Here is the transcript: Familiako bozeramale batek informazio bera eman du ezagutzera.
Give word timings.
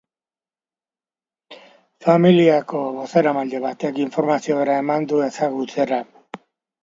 Familiako 2.05 2.81
bozeramale 2.95 3.61
batek 3.67 3.99
informazio 4.05 4.57
bera 4.61 4.79
eman 4.85 5.05
du 5.11 5.19
ezagutzera. 5.27 6.01